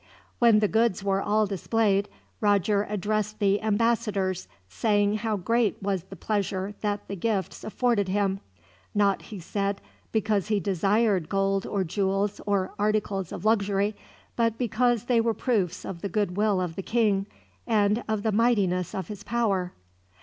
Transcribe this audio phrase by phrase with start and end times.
[0.39, 2.09] When the goods were all displayed,
[2.39, 8.39] Roger addressed the ambassadors, saying how great was the pleasure that the gifts afforded him.
[8.95, 9.79] Not, he said,
[10.11, 13.95] because he desired gold or jewels or articles of luxury,
[14.35, 17.27] but because they were proofs of the goodwill of the king,
[17.67, 19.71] and of the mightiness of his power.